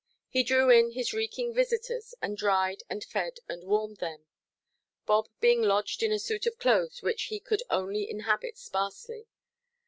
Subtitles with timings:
[0.29, 4.25] He drew in his reeking visitors, and dried, and fed, and warmed them;
[5.05, 9.27] Bob being lodged in a suit of clothes which he could only inhabit sparsely.